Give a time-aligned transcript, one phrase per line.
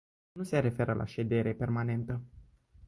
[0.31, 2.21] Nu se referă la ședere permanentă.